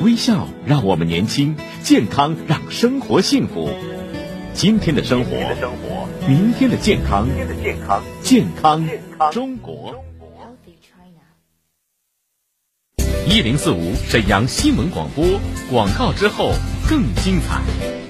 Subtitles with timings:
[0.00, 3.68] 微笑让我们年轻，健康让生活幸福。
[4.54, 5.30] 今天的生活，
[6.28, 7.26] 明天的健康，
[8.22, 8.88] 健康
[9.32, 10.04] 中国。
[13.26, 15.24] 一零四五沈阳新闻广播
[15.68, 16.52] 广告之后
[16.88, 18.07] 更精彩。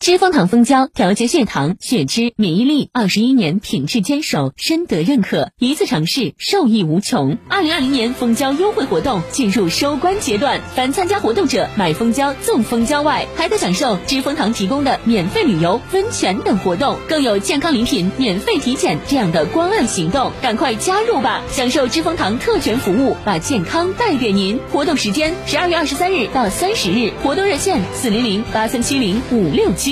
[0.00, 7.36] 知蜂糖蜂胶调节血糖、血脂、免疫力，二十一年品质坚守，深得认可，一次尝试受益无穷。
[7.48, 21.42] 二零二零年蜂胶优惠活动进入收官阶段，凡参加活动者买蜂胶赠蜂胶外，还得享受知蜂糖提供的免费旅游、温泉等活动，更有健康礼品、免费体检这样的关爱行动，赶快加入吧！
[21.50, 24.60] 享受知蜂糖特权服务，把健康带给您。
[24.72, 29.87] 活动时间十二月二十三日到三十日，活动热线四零零八三七零五六七。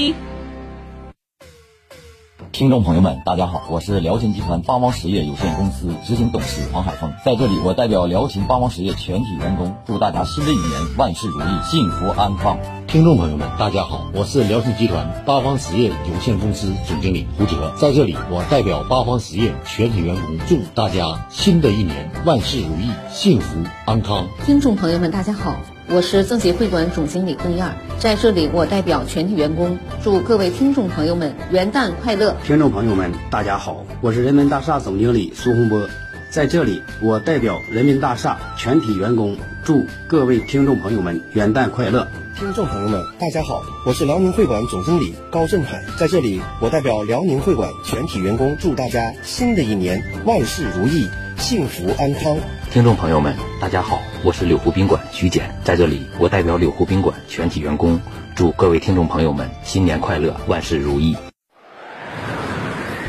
[2.52, 12.58] 听众朋友们，大家好，我是辽秦集团八方实业有限公司执行董事黄海峰，在这里，我代表辽秦八方实业全体员工，祝大家新的一年万事如意，幸福安康。
[12.86, 24.28] 听众朋友们，大家好，我是辽秦集团八方实业有限公司总经理胡哲，在这里，我代表八方实业全体员工，祝大家新的一年万事如意，幸福安康。
[24.44, 25.56] 听众朋友们，大家好。
[25.88, 27.64] 我是增协会馆总经理邓燕，
[28.00, 32.34] 在这里我代表全体员工祝各位听众朋友们元旦快乐。
[32.44, 35.88] 听众朋友们，大家好，我是人民大厦总经理苏洪波，
[36.28, 42.08] 在这里我代表人民大厦全体员工祝各位听众朋友们元旦快乐。
[42.36, 52.36] 听众朋友们，大家好，我是辽宁会馆总经理高振海，在这里我代表辽宁会馆全体员工祝大家新的一年万事如意，幸福安康。
[52.70, 58.00] 听众朋友们，大家好，我是柳湖宾馆徐简，在这里，我代表柳湖宾馆全体员工，
[58.34, 61.16] 祝各位听众朋友们新年快乐，万事如意。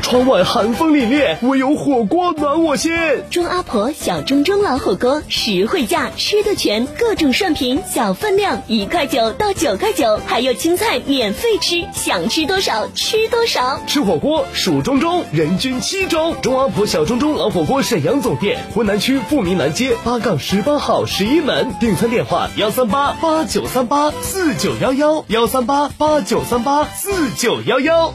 [0.08, 2.90] 窗外寒风凛冽，唯有火锅暖我心。
[3.28, 13.82] 钟阿婆小钟钟老火锅，实惠价，吃的全，各种涮品，小分量，一块九到九块九，还有青菜免费吃，想吃多少吃多少。
[13.86, 16.34] 吃火锅数钟钟，人均七钟。
[16.40, 28.14] 钟阿婆小钟钟老火锅沈阳总店，浑南区富民南街八杠十八号十一门，订餐电话幺三八八九三八四九幺幺幺三八八九三八四九幺幺。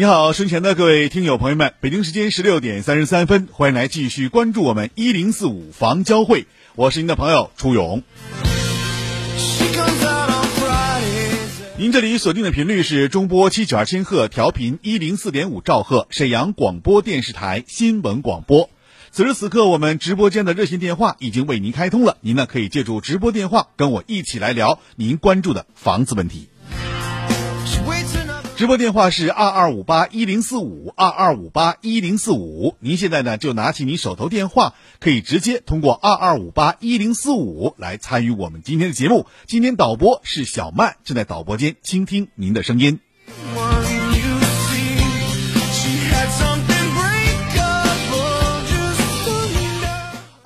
[0.00, 8.02] 你好，身前的各位听友朋友们，北京时间十六点三十三分，欢迎来继续关注我们一零四五房交会，我是您的朋友初勇。
[11.76, 18.70] 您这里锁定的频率是中波七九二千赫，调频一零四点五兆赫，沈阳广播电视台新闻广播。
[19.10, 26.48] 此时此刻，我们直播间的热线电话已经为您开通了，您呢可以借助直播电话跟我一起来聊您关注的房子问题。
[28.60, 39.24] 直播电话是二二五八一零四五二二五八一零四五，您现在呢就拿起您手头电话，可以直接通过二二五八一零四五来参与我们今天的节目。
[39.46, 43.00] 今天导播是小曼，正在导播间倾听您的声音。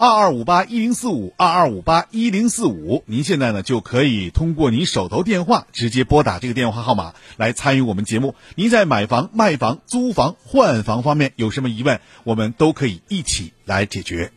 [0.05, 8.35] 二二五八一零四五二二五八一零四五，您现在呢就可以通过您手头电话直接拨打这个电话号码来参与我们节目。
[8.55, 14.31] 您在买房、卖房、租房、换房方面有什么疑问，我们都可以一起来解决。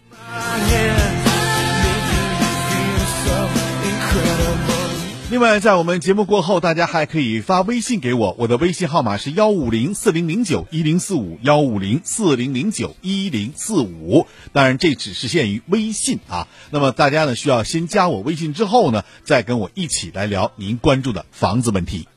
[5.29, 14.25] 另外，在我们节目过后，大家还可以发微信给我，我的微信号码是幺五零四零零九一零四五幺五零四零零九一零四五。
[14.53, 16.47] 当然，这只是限于微信啊。
[16.69, 22.07] 那么大家呢，需要先加我微信之后呢，再跟我一起来聊您关注的房子问题。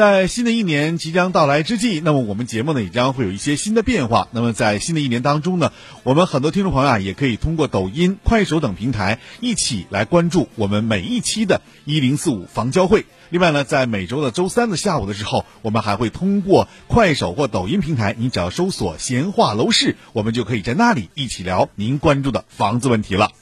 [0.00, 4.28] 在新的一年即将到来之际，那么我们节目呢也将会有一些新的变化。
[4.30, 5.72] 那么在新的一年当中呢，
[6.04, 13.04] 我们很多听众朋友啊也可以通过抖音、快手等平台一起来关注我们每一期的“一零四五房交会”。
[13.28, 23.32] 另外呢，在每周的周三的下午的时候，我们还会通过快手或抖音平台，你只要搜索“闲话楼市”，我们就可以在那里一起聊您关注的房子问题了。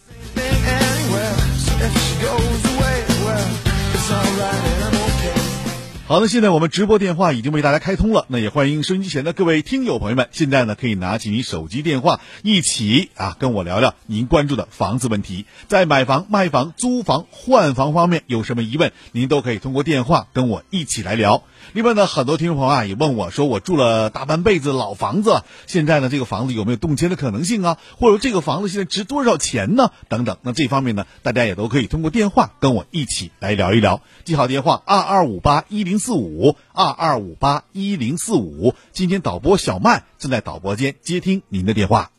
[6.08, 21.42] 好的，现在我们直播电话已经为大家开通了，那也欢迎收音机前的各位听友朋友们，现在呢可以拿起你手机电话，一起啊跟我聊聊您关注的房子问题，在买房、卖房、租房、换房方面有什么疑问，您都可以通过电话跟我一起来聊。
[21.72, 27.78] 另外呢，很多听众朋友啊也问我说，我住了大半辈子老房子，现在呢这个房子有没有动迁的可能性啊？
[27.98, 29.90] 或者这个房子现在值多少钱呢？
[30.08, 34.02] 等等，那这方面呢，大家也都可以通过电话跟我一起来聊一聊。
[34.24, 38.74] 记好电话：二二五八一零四五二二五八一零四五。
[38.92, 42.10] 今天导播小麦正在导播间接听您的电话。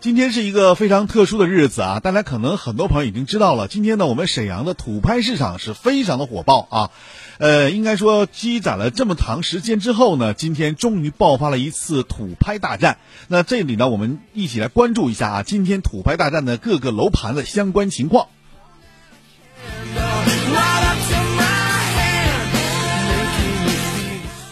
[0.00, 1.98] 今天是一个非常特殊的日子啊！
[1.98, 6.90] 大家可能很多朋友已经知道了，今天呢，我们沈阳的土拍市场是非常的火爆啊。
[7.38, 12.98] 呃，应该说积攒了这么长时间之后呢，今天终于爆发了一次土拍大战。
[13.26, 18.28] 那这里呢，我们一起来关注一下啊，今天土拍大战的各个楼盘的相关情况。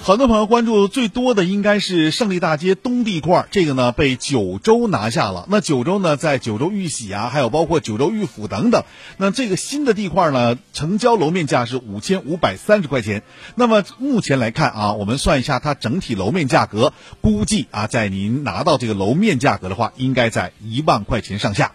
[0.06, 5.46] 很多朋友关注最多的应该是胜利大街东地块，这个呢被九州拿下了。
[5.48, 8.84] 那九州呢，在九州玉玺啊，还有包括九州玉府等等。
[9.16, 13.24] 那这个新的地块呢，成交楼面价是五千五百三十块钱。
[13.56, 21.72] 那么目前来看啊，我们算一下它整体楼面价格，估计啊，在您拿到这个楼面价格的话，应该在一万块钱上下。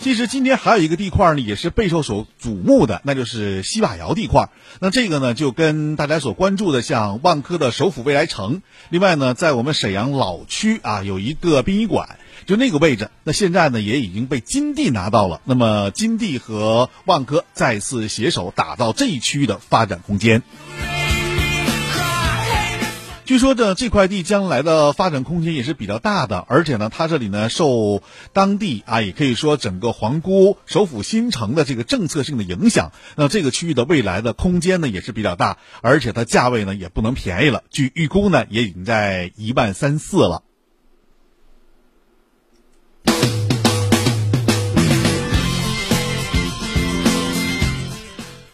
[0.00, 4.48] 其实今天还有一个地块呢，也是备受所瞩目的，那就是西瓦窑地块。
[4.80, 15.40] 那这个呢，就跟大家所关注的像万科的首府未来城，另外呢，在我们沈阳老区啊，有一个殡仪馆，就那个位置，那现在呢也已经被金地拿到了。
[15.44, 20.42] 那么金地和万科再次携手打造这一区域的发展空间。
[23.28, 28.02] 据说这这块地将来的发展空间也是比较大的，而且呢，它这里呢受
[28.32, 40.42] 当地啊，也可以说整个皇姑首府新城的这个政策性的影响，那这个区域的未来的空间呢也是比较大，而且它价位呢也不能便宜了，据预估呢也已经在一万三四了。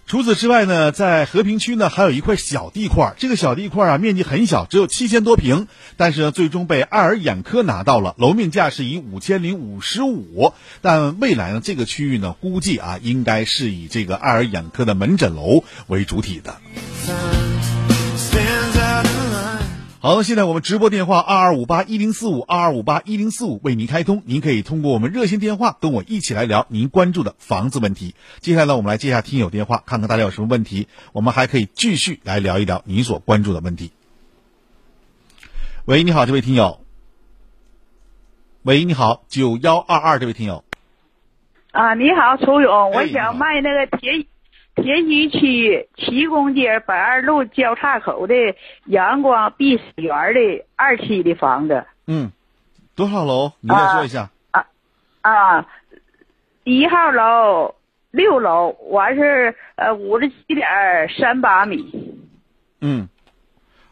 [0.06, 5.66] 除此之外呢，在和平区呢还有一块小地块，这个小地块啊面积很小，只有七千多平，
[5.96, 10.52] 但是呢最终被爱尔眼科拿到了，楼面价是以五千零五十五，
[10.82, 17.53] 但未来呢这个区域呢估计啊应该是以这个爱尔眼科的门诊楼为主体的。
[20.04, 28.14] 好，现在我们直播电话二二五八一零四五二二五八一零四五为您开通，您可以通过我们热线电话跟我一起来聊您关注的房子问题。
[28.40, 33.92] 接下来呢，我们来接下听友电话，看看大家有什么问题，我们还可以继续来聊一聊您所关注的问题。
[35.87, 36.80] 喂，你好，这位听友。
[38.61, 40.64] 喂，你好，九幺二二这位听友。
[41.73, 44.26] 啊，你好，楚勇，我想卖那个铁。
[44.76, 48.35] 铁西区七公街北二路交叉口的
[48.87, 51.85] 阳光碧水园的二期的房子。
[52.07, 52.33] 嗯，
[52.97, 53.52] 多少楼？
[53.61, 54.31] 你再说一下。
[54.50, 54.66] 啊
[55.23, 55.66] 啊，
[56.64, 57.76] 一号楼
[58.11, 60.66] 六楼，完是呃五十七点
[61.19, 62.19] 三八米。
[62.81, 63.09] 嗯，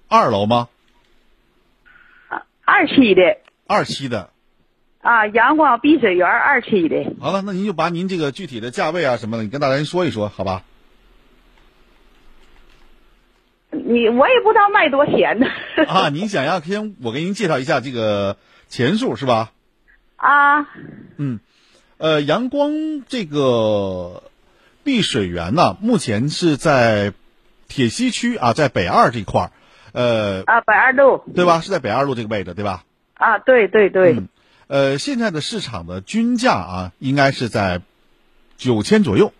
[0.08, 0.68] 二楼吗？
[2.28, 3.38] 啊，二期的。
[3.68, 4.30] 二期的。
[5.00, 7.14] 啊，阳光碧水园二期的。
[7.20, 10.62] 好了，那您就把您这个具体的价位啊什么的，你跟大家说一说，好吧？
[13.84, 15.46] 你我也不知道卖多少钱呢。
[15.88, 18.36] 啊，您想要先我给您介绍一下这个
[18.68, 19.52] 钱数是吧？
[20.16, 20.68] 啊。
[21.16, 21.40] 嗯，
[21.98, 24.22] 呃，阳光这个
[24.84, 27.12] 碧水园呢，目前是在
[27.68, 29.50] 铁西区啊，在北二这块儿，
[29.92, 30.42] 呃。
[30.46, 31.22] 啊，北二路。
[31.34, 31.60] 对吧？
[31.60, 32.84] 是在北二路这个位置，对吧？
[33.14, 34.14] 啊，对对对。
[34.14, 34.28] 嗯。
[34.68, 37.82] 呃，现在的市场的均价啊，应该是在
[38.56, 39.32] 九千左右。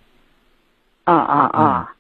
[1.05, 1.95] 啊啊啊！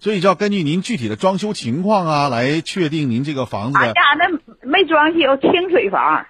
[0.00, 3.78] 所以就要根据您具体的装修情况啊，来确定您这个房子。
[3.78, 6.26] 俺家那没装修，清水房。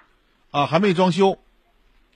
[0.51, 1.37] 啊，还没装修。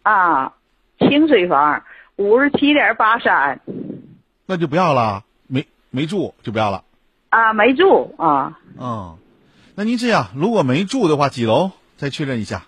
[0.02, 0.54] 啊，
[1.00, 1.84] 清水房，
[2.16, 3.62] 五十七点八三。
[4.46, 6.84] 那就不要了，没没住就不要了。
[7.30, 8.60] 啊，没住啊。
[8.80, 9.18] 嗯，
[9.76, 11.72] 那您这样，如果没住的话，几楼？
[11.98, 12.66] 再确认一下。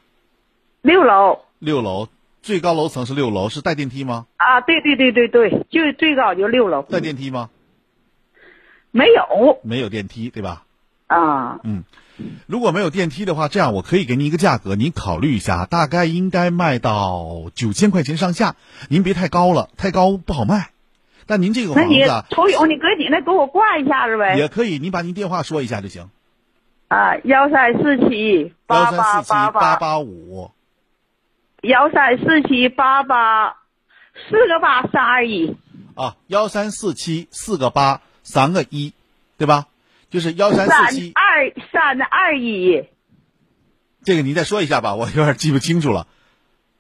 [0.84, 1.40] 六楼。
[1.58, 2.08] 六楼，
[2.44, 4.28] 最高楼层是六楼，是带电梯吗？
[4.38, 6.84] 啊，对对对对对，就最高就六楼。
[6.84, 7.50] 带电梯吗？
[8.96, 9.60] 没有。
[9.62, 10.64] 没有电梯，对吧？
[11.08, 11.60] 啊。
[11.64, 11.84] 嗯，
[12.48, 18.56] 如果没有电梯的话，这样我可以给您一个价格，您考虑一下，大概应该卖到九千块钱上下。
[18.88, 20.70] 您别太高了，太高不好卖。
[21.28, 24.38] 但您这个房子，抽勇，你搁你那给我挂一下子呗。
[24.38, 26.10] 也可以，您把您电话说一下就行。
[26.88, 30.52] 啊，幺三四七八八八八八五。
[31.64, 33.58] 幺三四七八八
[34.30, 35.58] 四个八三二一。
[35.96, 38.92] 啊，幺三四七四个八三个一，
[39.38, 39.68] 对吧？
[40.10, 42.84] 就是幺三四七二三二一。
[44.04, 46.08] 这个您再说一下吧，我有点记不清楚了。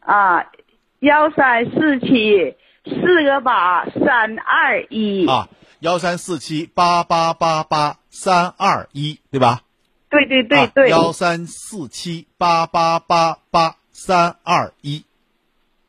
[0.01, 0.51] 啊，
[0.99, 2.57] 幺三四七。
[2.87, 5.49] 四个八三二一啊，
[5.79, 9.63] 幺三四七八八八八三二一，对吧？
[10.07, 15.03] 对对对对，幺三四七八八八八三二一，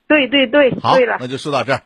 [0.08, 1.82] 对对对，好，了，那就说到这儿。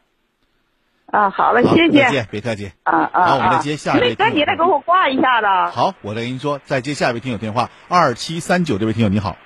[1.10, 2.72] 啊，好了，谢谢，再见，别客气。
[2.84, 4.16] 啊啊，好，我们再接下一位。
[4.18, 5.46] 那你再给我挂一下子。
[5.74, 9.36] 好，我再跟您说，再接下一位听友电话，二七三九这位听友你好。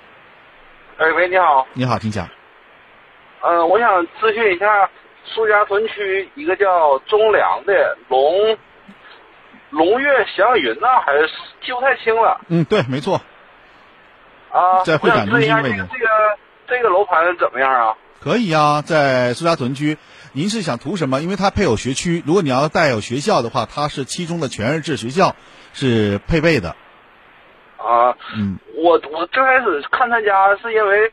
[0.97, 1.67] 哎喂，你好。
[1.73, 2.27] 你好，请讲。
[3.41, 4.89] 嗯，我想咨询一下。
[5.27, 8.55] 苏家屯区一个叫中粮的龙
[9.71, 11.27] 龙悦祥云呐，还是
[11.65, 12.39] 记不太清了。
[12.47, 13.19] 嗯，对，没错。
[14.51, 15.77] 啊，在会展中心位置。
[15.91, 16.05] 这个
[16.67, 17.95] 这个楼盘怎么样啊？
[18.21, 19.97] 可以啊，在苏家屯区。
[20.35, 21.21] 您是想图什么？
[21.21, 25.33] 因为它配有学区，如果你要带有学校的话，它是七中的全日制学校，
[25.73, 26.75] 是配备的。
[27.77, 31.11] 啊，嗯，我我最开始看他家是因为。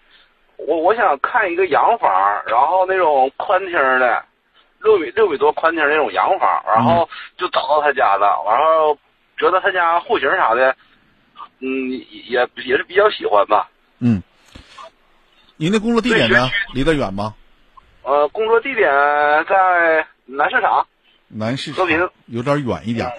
[0.65, 2.09] 我我想看一个洋房，
[2.47, 4.25] 然后那种宽厅的，
[4.81, 8.97] 六米六米多宽厅那种洋房，然后就找到他家了，然后
[9.37, 10.77] 觉得他家户型啥的，
[11.59, 13.71] 嗯，也也是比较喜欢吧。
[13.99, 14.23] 嗯，
[15.57, 16.49] 您的工作地点呢？
[16.75, 17.35] 离得远吗？
[18.03, 18.91] 呃，工作地点
[19.49, 20.87] 在南市场。
[21.29, 23.11] 南市和平有点远一点。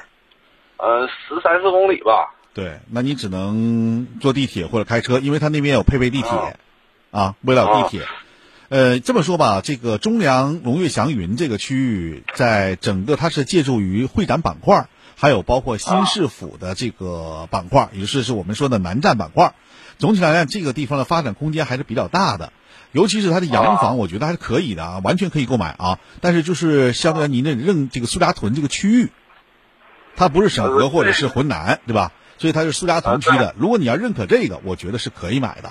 [0.77, 2.33] 呃，十三四公里吧。
[2.53, 6.57] 对，那你只能坐地铁或者开车，因为他那边有配备地铁。
[7.11, 8.07] 啊，为了地铁，
[8.69, 19.53] 呃，这么说吧，这个中粮龙悦祥云这个区域，在整个它是借助于会展板块，还有包括新市府的这个板块，也就是是我们说的南站板块。
[19.99, 22.51] 总体来看，这个地方的发展空间还是比较大的，
[22.93, 25.99] 尤其是它的洋房，我觉得还是可以的啊，完全可以购买啊。
[26.21, 29.09] 但是就是相对于您的认这个苏家屯这个区域，
[30.15, 32.13] 它不是沈河或者是浑南，对吧？
[32.37, 33.53] 所以它是苏家屯区的。
[33.57, 35.69] 如果你要认可这个，我觉得是可以买的。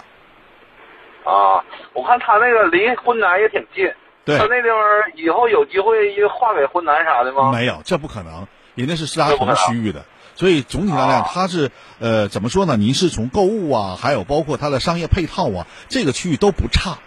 [1.24, 1.62] 啊，
[1.94, 3.88] 我看他那个离浑南也挺近，
[4.24, 4.76] 对，他那地方
[5.14, 7.52] 以后有机会划给浑南啥的吗？
[7.52, 12.76] 没有，这不可能，人家是苏家屯区域的，所以总体来讲，它是呃怎么说呢？
[12.76, 16.98] 您是从购物啊，还有包括它的商业配套啊，这个区域都不差，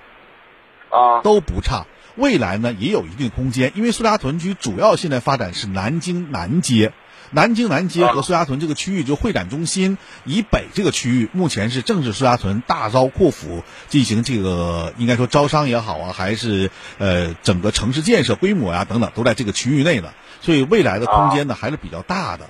[0.95, 1.85] 啊，都不差。
[2.15, 6.93] 未来呢也有一定空间，因为苏家屯区主要现在发展是南京南街。
[7.31, 22.45] 南京南街和苏家屯这个区域，就会展中心以北这个区域，目前是正是苏家屯大刀阔斧进行这个应该说招商也好啊，还是呃整个城市建设规模呀等等，都在这个区域内的，所以未来的空间呢还是比较大的。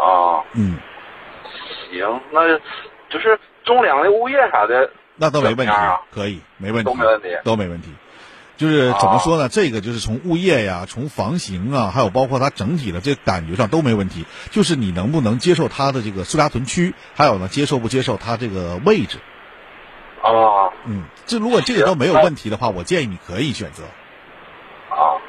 [0.00, 0.78] 啊，嗯，
[1.90, 2.48] 行，那
[3.10, 5.72] 就是中粮的物业啥的，那都没问题，
[6.12, 7.88] 可以，没问题，都没问题，都没问题。
[8.56, 9.50] 就是怎么说呢？
[9.50, 14.24] 这个就是从物业呀，从房型啊，还有包括它整体的这感觉上都没问题。
[14.50, 19.18] 就是你能不能接受它的这个苏家屯区，还有呢，接受不接受它这个位置？
[20.22, 23.82] 啊，嗯，这如果这个都没有问题的话，我建议你可以选择。
[24.88, 25.20] 啊，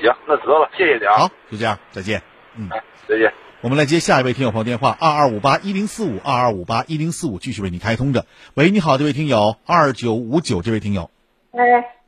[0.00, 1.18] 行，那得了，谢谢你啊。
[1.18, 2.20] 好，就这样，再见。
[2.56, 2.68] 嗯，
[3.08, 3.32] 再见。
[3.62, 8.24] 我们来接下一位听友朋友电话，二二五八一零四五，二二五八一零四五，继续为你开通着。
[8.54, 11.10] 喂，你好，这位听友，二九五九，这位听友。
[11.52, 11.60] 哎。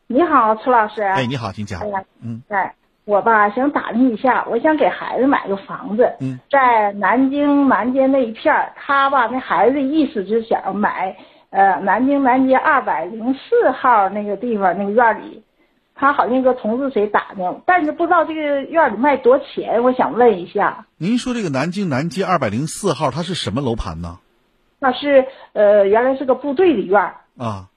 [0.09, 1.03] 你好，楚老师。
[1.03, 1.81] 哎，你好，请讲。
[1.81, 2.75] 哎呀，嗯，哎，
[3.07, 6.15] 我吧想打听一下，我想给孩子买个房子。
[6.21, 11.17] 嗯，在南京南街那一片儿，他吧那孩子意思就想买，
[11.49, 15.43] 呃，南京南街二百零四号那个地方那个院里，
[15.95, 20.87] 他好像搁同事谁打听，但是不知道这个院里卖多少钱，我想问一下。
[20.97, 24.19] 您说这个南京南街二百零四号，它是什么楼盘呢？
[24.79, 27.17] 那是呃，原来是个部队的院儿。
[27.37, 27.69] 啊。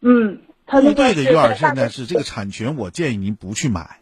[0.00, 0.40] 嗯。
[0.68, 4.00] 部队的院儿现在是这个产权，我建议您不去买。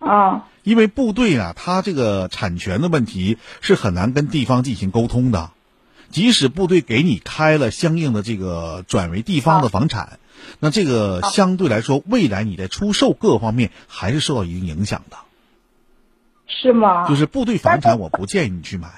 [0.00, 5.50] 啊，因为部队啊，它这个产权的问题是很难跟地方进行沟通的。
[6.10, 10.18] 即使部队给你开了相应的这个转为地方的房产，
[10.58, 15.16] 那这个相对来说，未来你在出售各方面还是受到一定影响的。
[16.46, 17.08] 是吗？
[17.08, 18.88] 就是部队房产，我不建议你去买。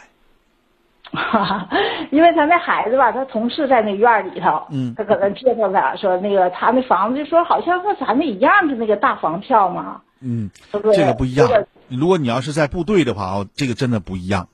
[1.12, 1.68] 哈哈，
[2.10, 11.68] 因为他那孩子吧，他同事在那院里头，嗯，他可能介绍他说那个他那房子就说好像和咱们一样的那个大房票嘛，嗯，这个不一样这个。
[11.88, 14.48] 如果你要是在部队的话哦，这个真的不一样。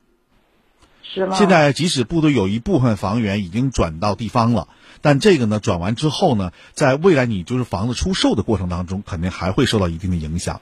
[1.05, 1.37] 是吗？
[1.37, 4.67] 现在即使部队有一部分房源已经转到地方了，
[5.01, 10.61] 但这个呢转完之后呢，在未来你就是房子出售的过程当中，肯定还会受到一定的影响。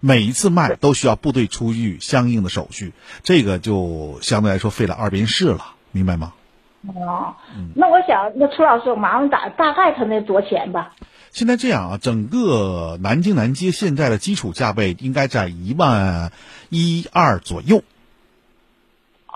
[0.00, 6.34] 每一次卖都需要部队出具相应的手续，这个就相对来说费了二便士了，明白吗？
[6.86, 10.92] 哦，嗯那我想那楚老师，我麻烦打大概他那多少钱吧？
[11.32, 16.30] 现在这样啊，整个南京南街现在的基础价位应该在一万
[16.68, 17.82] 一二左右，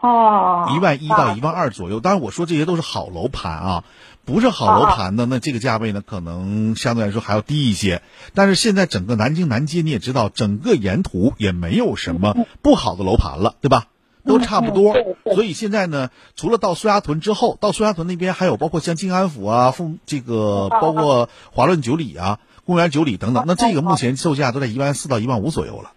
[0.00, 2.00] 哦，一万一到一万二左右。
[2.00, 3.84] 当然，我说这些都是好楼盘啊，
[4.24, 8.02] 不是好楼盘的，那这个价位呢，可能相对来说还要低一些。
[8.32, 13.86] 但是现在整个南京南街你也知道，整个沿途也没有什么不好的楼盘了，对吧？
[14.24, 14.94] 都差不多，
[15.34, 25.92] 所以现在呢，除了到苏家屯之后，到苏家屯那边还有包括像静安府啊、凤这个包括华润九里啊、公园九里等等，那这个目前售价都在一万四到一万五左右了。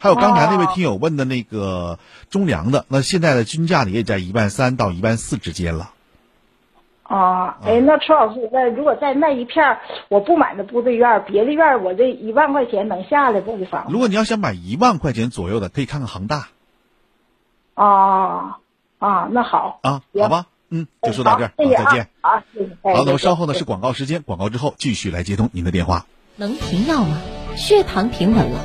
[0.00, 1.98] 还有刚才那位听友问的那个
[2.30, 5.92] 中粮的，那现在的均价呢也在一万三到一万四之间了。
[7.02, 13.58] 啊，哎，那楚老师，那如果在那一片儿我不买那部队院儿，别的院儿我这一万块钱能下来不？
[13.58, 13.92] 这房子？
[13.92, 16.48] 如果你要想买一万块钱左右的，可以看看恒大
[17.74, 18.58] 啊
[18.98, 22.08] 啊，那好啊，好吧，嗯，就说到这儿，再见。
[22.22, 22.70] 啊，谢谢。
[22.82, 26.06] 哎好，那么稍后呢是广告时间，广告之后继续来接通您的电话。
[26.36, 27.18] 能停药吗？
[27.56, 28.64] 血糖平稳了，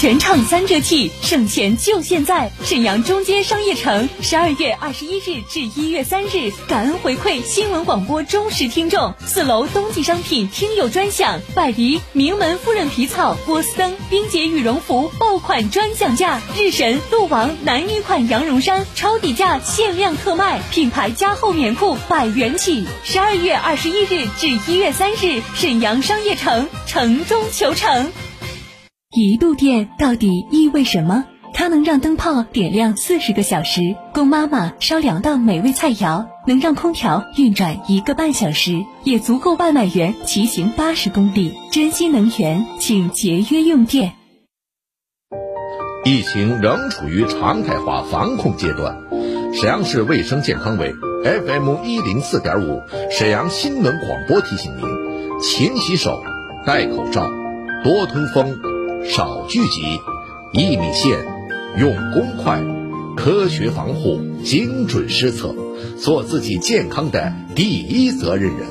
[0.00, 2.50] 全场三折起，省钱就现在！
[2.64, 9.12] 沈阳中街商业城，十二月二十一日至一月三日，感恩回馈新闻广播忠实听众。
[9.26, 22.86] 四楼冬季商品听友专享，百迪名门夫人皮草、波司登、冰洁羽绒服爆款专享价，日神、鹿王男女款羊绒衫超底价限量特卖，品牌加厚棉裤百元起。
[23.04, 28.10] 十二月二十一日至一月三日，沈阳商业城城中求成。
[29.12, 31.24] 一度电到底意味什么？
[31.52, 33.80] 它能让灯泡点亮四十个小时，
[34.14, 41.52] 供妈妈烧两道美味菜肴；能让空调运转一个半小时，也足够外卖员骑行八十公里。
[41.72, 44.12] 珍惜能源，请节约用电。
[46.04, 48.96] 疫情仍处于常态化防控阶段，
[49.52, 50.94] 沈阳市卫生健康委
[51.24, 54.84] FM 一零四点五沈阳新闻广播提醒您：
[55.40, 56.22] 勤洗手，
[56.64, 57.28] 戴口罩，
[57.82, 58.56] 多通风，
[59.04, 60.00] 少聚集，
[60.52, 61.18] 一米线，
[61.78, 62.60] 用公筷，
[63.16, 65.54] 科学防护，精准施策，
[65.98, 68.68] 做自己健康的第一责任人。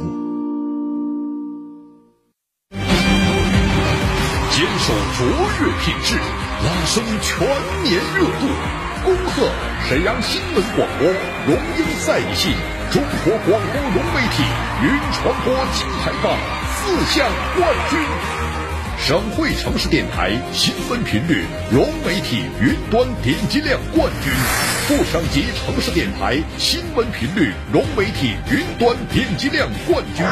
[4.51, 7.47] 坚守卓越品质，拉升全
[7.83, 8.47] 年热度。
[9.03, 9.49] 恭贺
[9.87, 11.07] 沈阳新闻广播
[11.47, 12.49] 荣膺赛一系
[12.91, 14.43] 中国广播融媒体
[14.83, 16.37] 云传播金牌榜
[16.75, 18.38] 四项冠军。
[18.99, 24.31] 省会城市电台新闻频率融媒体云端点击量冠军，
[24.87, 30.25] 副省级城市电台新闻频率融媒体云端点击量冠军，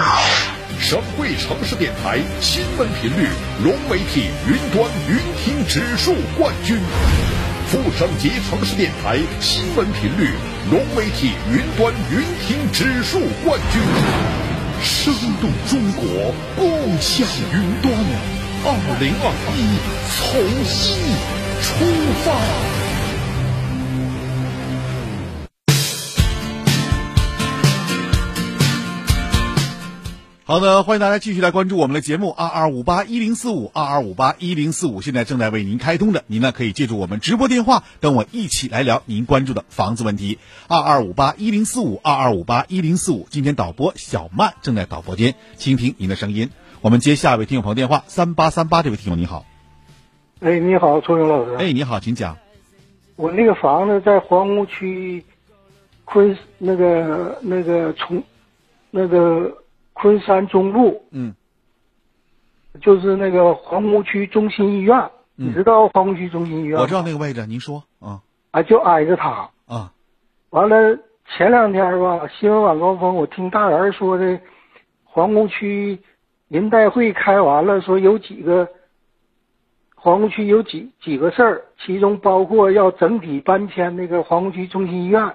[0.80, 3.27] 省会城市电台新闻频率
[3.63, 6.77] 融媒体云端云听指数冠军，
[7.69, 10.30] 副省级城市电台新闻频率
[10.69, 13.82] 融媒体云端云听指数冠军，
[14.84, 18.37] 生动中国，共享云端。
[18.69, 19.80] 二零二一，
[20.12, 20.99] 从新
[21.63, 21.86] 出
[22.25, 22.36] 发。
[30.43, 40.39] 好的，欢迎大家继续来关注我们的节目二二五八一零四五二二五八一零四五，现在正在为您开通的，您呢可以借助我们直播电话跟我一起来聊您关注的房子问题。
[40.67, 46.49] 二二五八一零四五二二五八一零四五，今天导播小曼正在导播间倾听您的声音。
[46.82, 49.46] 我们接下一位听友朋友电话，三八三八，这位听友你好。
[50.42, 51.56] 哎，你好，周勇老师。
[51.56, 52.38] 哎，你好，请讲。
[53.16, 55.24] 我那个房子在皇姑区
[56.06, 58.24] 昆那个那个从
[58.92, 59.63] 那个。
[60.00, 61.34] 昆山中路，嗯，
[62.84, 66.80] 就是那个皇姑区中心医院，你知道皇姑区中心医院？
[66.80, 68.22] 我知道那个位置，您说啊？
[68.52, 69.92] 啊，就挨着它啊。
[70.52, 71.00] 完了，
[71.36, 74.40] 前两天吧，新闻晚高峰，我听大人说的，
[75.04, 76.00] 皇姑区
[76.48, 78.70] 人代会开完了，说有几个
[79.96, 85.34] 皇姑区有几几个事儿，其中包括要整体搬迁那个皇姑区中心医院。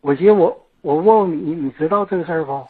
[0.00, 2.66] 我寻思我我问问你，你知道这个事儿不？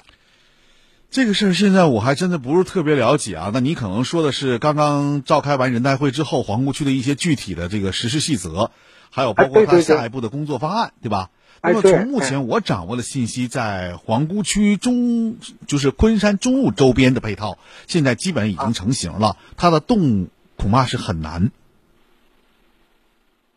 [1.10, 3.50] 这个事儿现在我还真的不是特别了解啊。
[3.54, 8.70] 那你可能说的是刚刚召开完人代会之后，皇姑区的一些具体的这个实施细则，
[9.10, 11.30] 还有包括他下一步的工作方案，对吧？
[11.60, 19.36] 那么从目前我掌握的信息，在皇姑区中，就是昆山中路周边的配套，现在基本已经成型了。
[19.56, 21.50] 它的动恐怕是很难。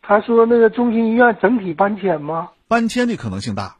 [0.02, 2.50] 他说那个中心医院整体搬迁吗？
[2.66, 3.76] 搬迁的可能性大。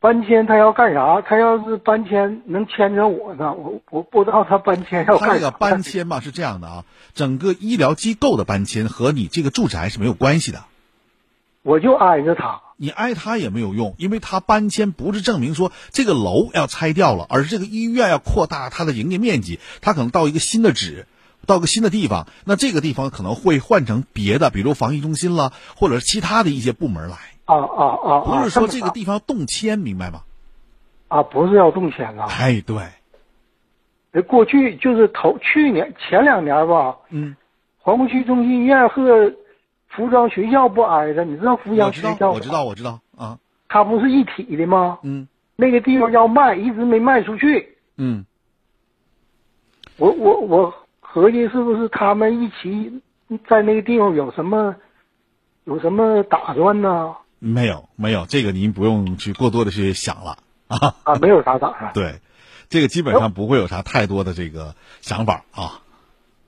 [0.00, 1.20] 搬迁他要干啥？
[1.20, 3.52] 他要是搬迁能牵着我呢？
[3.52, 5.26] 我我不知道他搬迁要干啥。
[5.26, 10.64] 他这个搬迁嘛是这样的啊，整个医疗机构的搬迁和你这个住宅是没有关系的。
[11.62, 21.06] 我就挨着他，你挨他也没有用，因为他搬迁不是证明说这个楼要拆掉了，而是这个医院要扩大它的营业面积，他可能到一个新的址，
[21.44, 27.18] 到个新的地方，那这个地方可能会换成别的，比如防疫中心了，或者是其他的一些部门来。
[27.56, 28.20] 啊啊啊！
[28.20, 30.20] 不是说这个地方动迁，明白吗？
[31.08, 32.26] 啊，不是要动迁啊！
[32.38, 32.76] 哎，对。
[34.12, 36.96] 呃，过去就是头去年前两年吧。
[37.10, 37.36] 嗯。
[37.78, 39.32] 黄浦区中心医院和
[39.88, 42.30] 服装学校不挨着，你知道服装学校？
[42.30, 43.38] 我知道，我知道啊。
[43.68, 44.98] 它不是一体的吗？
[45.02, 45.26] 嗯。
[45.56, 47.76] 那个地方要卖，一直没卖出去。
[47.96, 48.24] 嗯。
[49.96, 53.02] 我我我合计是不是他们一起
[53.48, 54.74] 在那个地方有什么
[55.64, 57.14] 有什么打算呢？
[57.40, 60.36] 没有，没有，这个您不用去过多的去想了
[60.68, 61.90] 啊啊，没有啥打算。
[61.94, 62.20] 对，
[62.68, 65.80] 这个基本上不会有啥太多的这个想法啊。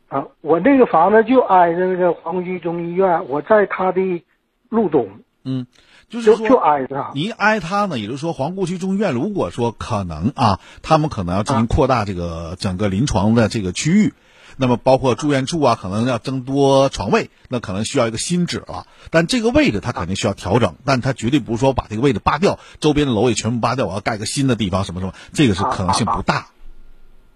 [0.09, 4.23] 啊，我那个房子就挨着那个皇姑区中医院，我在它的
[4.69, 5.09] 路东。
[5.45, 5.67] 嗯，
[6.11, 7.11] 就是说就挨着。
[7.15, 14.13] 您挨它呢，也就是说皇姑区中医院，如果说可能啊，他们可能要进行扩大这个整个临床的这个区域。
[14.57, 18.87] 那么包括住院处啊，可能要增多床位，那可能需要一个新址了。
[19.11, 26.49] 但这个位置它肯定需要调整，但它绝对不是说把这个位置扒掉，周边的楼也全部扒掉，我要盖个新的地方什么什么，这个是可能性不大。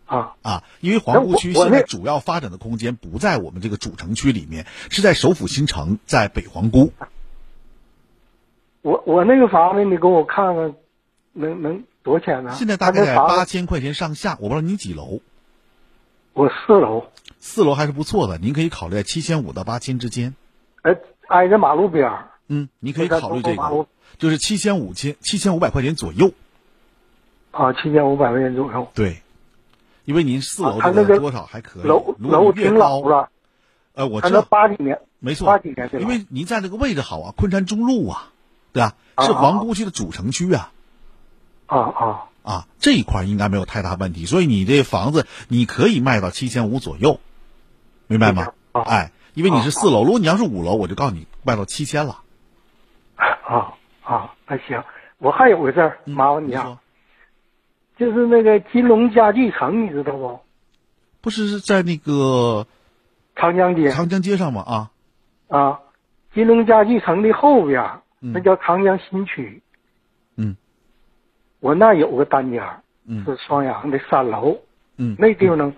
[0.08, 0.62] 啊啊！
[0.80, 6.92] 因为皇姑区现在主要发展的空间不在我们这个主城区里面，是在首府新城，在北皇姑。
[8.82, 10.74] 我我那个房子，你给我看看，
[11.32, 12.54] 能能多少钱呢？
[12.54, 15.18] 现在大概在八千块钱上下，我不知道你几楼。
[16.36, 17.06] 我四楼，
[17.38, 20.34] 四楼还是不错的，您可以考虑在七千五到八千之间。
[20.82, 20.94] 哎，
[21.28, 22.28] 挨着马路边儿。
[22.48, 23.86] 嗯，你可以考虑这个，
[24.18, 26.32] 就是七千五千七千五百块钱左右。
[27.52, 28.86] 啊，七千五百块钱左右。
[28.92, 29.22] 对，
[30.04, 31.84] 因为您四楼这个多少还可以。
[31.84, 33.30] 楼楼挺老了。
[33.94, 38.30] 呃，我知道八几年，没错，八几年因为您在这个位置好啊，昆山中路啊，
[38.74, 38.94] 对吧？
[39.20, 40.70] 是皇姑区的主城区啊。
[41.64, 42.24] 啊啊。
[42.46, 47.18] 啊，这一块应该没有太大问题，所以你这房子你可以卖到七千五左右，
[48.06, 48.52] 明白吗？
[48.72, 52.20] 哎，因为你是四楼，如果你要是五楼，我就告诉你卖到七千了。
[53.16, 54.80] 啊啊，那行，
[55.18, 56.78] 我还有个事儿，麻烦你啊，
[57.98, 60.40] 就是那个金龙家具城，你知道不？
[61.22, 62.64] 不是在那个
[63.34, 64.62] 长江街，长江街上吗？
[64.62, 64.90] 啊
[65.48, 65.80] 啊，
[66.32, 67.82] 金龙家具城的后边，
[68.20, 69.62] 那叫长江新区。
[71.66, 71.68] 嗯。
[71.68, 72.62] 我那有个单间，
[73.08, 74.58] 嗯，是双阳的三楼，
[74.98, 75.74] 嗯，那地方能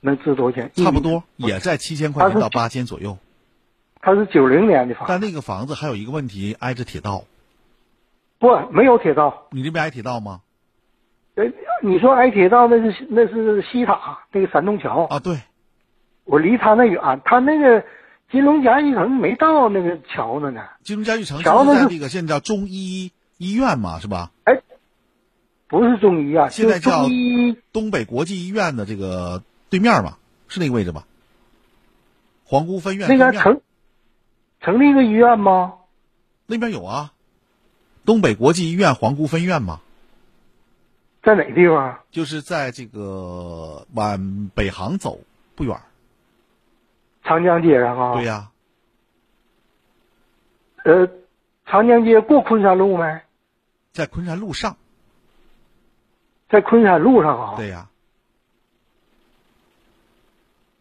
[0.00, 0.70] 能值多少钱？
[0.74, 3.16] 差不多也在七千块钱到八千左右。
[4.00, 7.24] 它是九零年的房，但那个房子还有一个问题，挨着铁道。
[8.38, 9.46] 不，没有铁道。
[9.50, 10.42] 你那边挨铁道吗？
[11.36, 11.44] 呃，
[11.82, 15.18] 你说挨铁道那是那是西塔那个山东桥啊。
[15.20, 15.38] 对，
[16.24, 17.82] 我离他那远，他那个
[18.30, 20.60] 金龙家具城没到那个桥呢呢。
[20.82, 24.30] 金龙家具城桥在那个现在叫中医医院嘛，是吧？
[24.44, 24.60] 哎。
[25.66, 27.06] 不是中医啊，现在叫
[27.72, 31.06] 东北国际医院的这个对面吧，是那个位置吧？
[32.44, 33.60] 皇姑分院那个成
[34.60, 35.74] 成立一个医院吗？
[36.46, 37.12] 那边有啊，
[38.04, 39.80] 东北国际医院皇姑分院吗？
[41.22, 42.00] 在哪地方？
[42.10, 45.20] 就是在这个往北航走
[45.54, 45.80] 不远。
[47.24, 48.14] 长江街上啊？
[48.14, 48.50] 对呀。
[50.84, 51.08] 呃，
[51.64, 53.22] 长江街过昆山路没？
[53.92, 54.76] 在昆山路上。
[56.54, 57.54] 在昆山路上啊？
[57.56, 57.88] 对呀。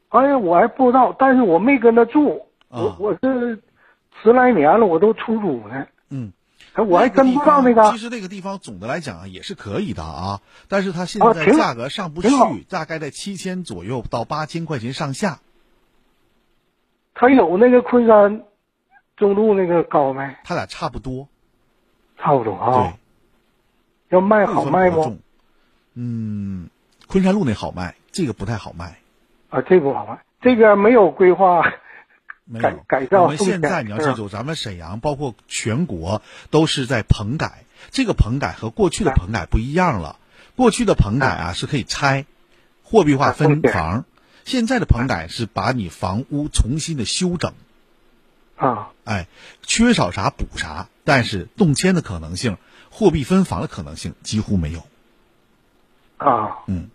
[0.10, 3.60] 哎呀，我还不知道，但是我没跟他住，我我是
[4.22, 5.88] 十来年了，我都出租呢。
[6.10, 6.32] 嗯，
[6.76, 7.92] 我还真不知道那个。
[7.92, 12.30] 其实那个地方总的来讲啊，也是可以的啊，但是它现在价格上不去，
[12.70, 15.40] 大概在七千左右到八千块钱上下。
[17.16, 18.44] 它有那个昆山
[19.18, 20.36] 中路那个高没？
[20.44, 21.28] 它俩差不多，
[22.20, 22.94] 差不多啊。
[24.10, 25.18] 对，要卖好卖不？
[25.96, 26.70] 嗯，
[27.08, 28.98] 昆山路那好卖，这个不太好卖。
[29.50, 31.62] 啊，这不好卖，这个没有规划
[32.46, 33.24] 没有改造。
[33.24, 40.18] 我们现在你要记住，咱们沈阳包括全国都是在棚改，这个棚改和过去的棚改不一样了。
[40.56, 42.26] 过去的棚改啊是可以拆，
[42.84, 44.06] 货币化分房，
[44.46, 47.54] 现在的棚改是把你房屋重新的修整。
[48.56, 49.28] 啊，哎，
[49.62, 52.58] 缺少啥补啥，但是动迁的可能性、
[52.90, 54.86] 货币分房的可能性几乎没有。
[56.18, 56.90] 啊，嗯，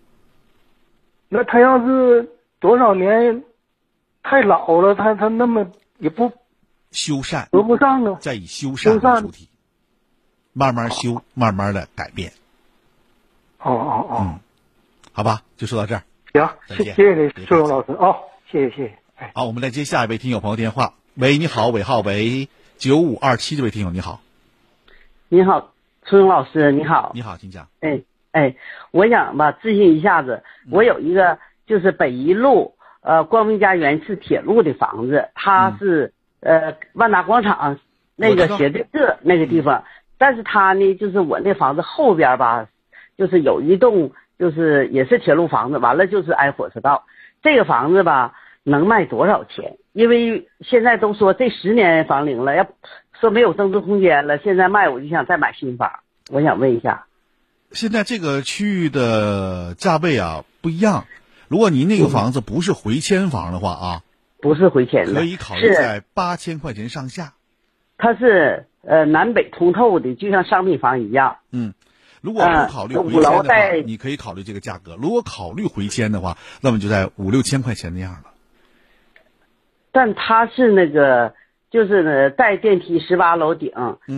[1.29, 2.33] 那他要是。
[2.61, 3.45] 多少年，
[4.21, 6.33] 太老了，他他那么也不
[6.91, 8.19] 修缮，合不上啊。
[8.21, 9.49] 再以修缮为主体，
[10.53, 12.33] 慢慢修，慢慢的改变。
[13.61, 14.41] 哦哦哦，嗯，
[15.13, 16.03] 好吧，就说到这儿。
[16.33, 18.17] 行，谢谢谢你，苏勇老师啊，
[18.51, 18.99] 谢谢谢谢。
[19.37, 20.95] 好，我们来接下一位听友朋友电话。
[21.15, 24.21] 喂，你好，尾号为九五二七，这位听友你好。
[25.29, 25.71] 你好，
[26.07, 27.13] 苏勇老师，你好。
[27.15, 27.69] 你好，请讲。
[27.79, 28.01] 哎
[28.33, 28.57] 哎，
[28.91, 31.39] 我想吧，咨询一下子，我有一个。
[31.69, 37.79] 就是北一路，呃，光明家园是铁路的房子，它是呃万达广场
[38.17, 39.85] 那个斜对侧那个地方，
[40.17, 42.69] 但是它呢，就是我那房子后边吧，
[43.19, 47.05] 就是有一栋，就是也是铁路房子，完了就是挨火车道。
[47.43, 49.77] 这个房子吧，能卖多少钱？
[49.93, 52.67] 因为现在都说这十年房龄了，要
[53.21, 56.01] 说没有增值空间了，现在卖我就想再买新房，
[56.33, 57.08] 我想问一下，
[57.73, 61.07] 现在这个区域的价位啊不一样。
[61.49, 64.03] 如果您那个房子不是回迁房的话啊，
[64.41, 67.35] 不是回迁的，可以考虑在八千块钱上下。
[67.97, 71.39] 它是呃南北通透的，就像商品房一样。
[71.51, 71.75] 嗯，
[72.21, 73.45] 如果不考虑回迁的话，
[73.87, 74.97] 你可以考虑这个价格。
[74.97, 78.25] 如果考虑回迁的话，那么就在五六千块钱那样了。
[79.91, 81.35] 但它是那个，
[81.71, 83.73] 就是呢带电梯十八楼顶，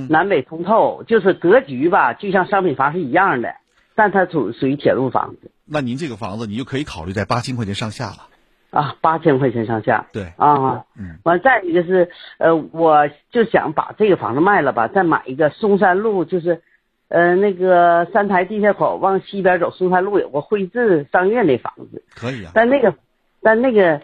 [0.08, 3.54] 南北通透，就是格局吧，就像商品房是一样的，
[3.96, 5.50] 但它属属于铁路房子。
[5.66, 8.28] 那您这个房子，你就可以考虑在八千块钱上下了，
[8.70, 16.62] 啊，八千块钱上下，对，啊，嗯，完再一个是，呃，我就想把这个房子卖了吧，再买一个嵩山路，就是，
[17.08, 22.94] 呃，那个三台地下口往西边走，嵩山路有个汇智商业那房子，可以啊，但那个，
[23.42, 24.02] 但那个，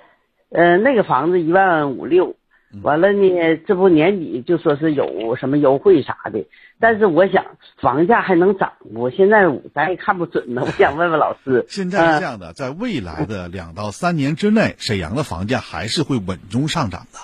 [0.51, 2.35] 呃，那个房子一万五六。
[2.83, 6.47] 完了呢，这不年底就说是有什么优惠啥的，
[6.79, 7.45] 但是我想
[7.81, 10.63] 房价还能涨，不现在咱也看不准呢。
[10.67, 17.19] 我想问问老师，现在是这样的，在未来的两到三年之内，沈阳的房价还是会稳中上涨的，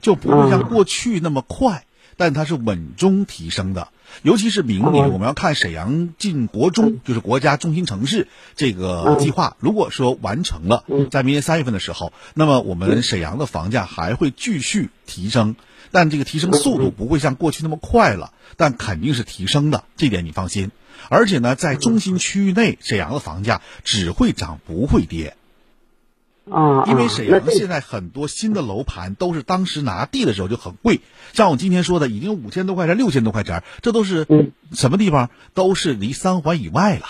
[0.00, 1.84] 就不会像过去那么快，
[2.22, 3.88] 但它是稳中提升的。
[4.22, 9.56] 尤其是明年，我们要看沈阳进国中，就是国家中心城市这个计划。
[9.58, 15.56] 如果说完成了，在明年三月份的时候，那么我们沈阳的房价还会继续提升，
[15.90, 20.70] 但这个提升速度不会像过去那么快了，但肯定是提升的，这点你放心。
[21.08, 25.36] 而且呢，在中心区域内，沈阳的房价只会涨不会跌。
[26.50, 31.00] 啊，因为沈阳现在很多新的楼盘都是当时拿地的时候就很贵，
[31.32, 34.26] 像我今天说的，已经五千多块钱、六千多块钱，这都是
[34.72, 35.30] 什么地方？
[35.54, 37.06] 都是离三环以外了，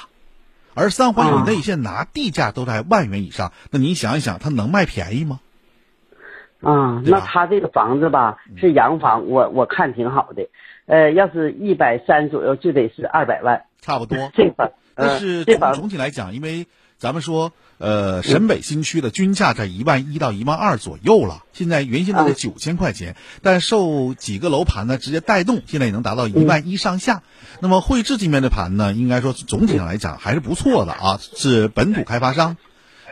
[0.74, 5.40] 而三环以内现在拿地价都在万元以上，那你想一想，它能卖便宜吗？
[6.60, 10.50] 啊，那他这个房子吧是洋房，我我看挺好的，
[10.84, 14.30] 呃，要是一百三左右就得是二百万，差不多。
[14.34, 16.66] 这房，但是从总体来讲，因为。
[17.02, 21.42] 咱们说，呃，沈北新区的均价在一万一到一万二左右了。
[21.52, 27.24] 现在原先都在九千块钱，但受几个楼盘呢直接带动，现在也能达到一万一上下。
[27.58, 32.56] 那么汇智这边的盘呢，应该说总体上来讲还是不错的啊，是本土开发商。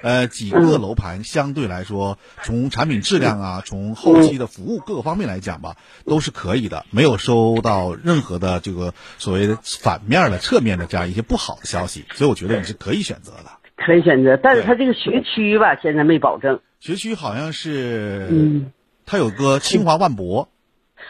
[0.03, 5.75] 呃，几个楼盘相对来说，从产品质量啊，从后期的服务各个方面来讲吧，
[6.07, 13.51] 都是可以的，没有收到任何的这个所谓的反面的、侧面的这样一些不好的消息，所以我觉得你是可以选择的。
[13.85, 16.61] 可以选择，但是它这个学区吧，现在没保证。
[16.81, 18.73] 学区好像是，嗯，
[19.07, 20.49] 它有个清华万博。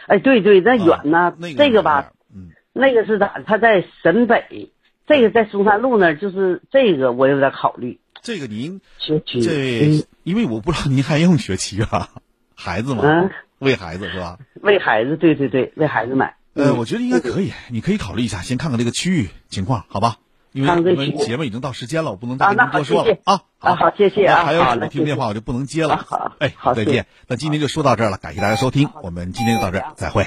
[0.07, 1.35] 哎，对对，那远呢。
[1.39, 3.43] 那个这个吧，嗯，那个是咋？
[3.45, 4.71] 它在沈北，
[5.07, 7.99] 这个在松山路那儿，就是这个我有点考虑。
[8.23, 12.09] 这个您学区，这因为我不知道您还用学区啊，
[12.55, 14.39] 孩子嘛，嗯，为孩子是吧？
[14.61, 16.37] 为孩子，对对对，为孩子买。
[16.55, 20.17] 呃，我觉得应该可以，你可以考虑一下，先看看这个区域情况，好吧？
[20.53, 23.43] 因为我们节目已经到时间了，我不能再跟您多说了啊。
[23.59, 24.45] 好，好，谢谢啊。
[24.45, 25.97] 还有什么听电话我就不能接了。
[25.97, 27.07] 好，哎，好，再见。
[27.29, 30.27] 那今天就说到这儿了，感谢大家收听，我们今天就到这儿，再会。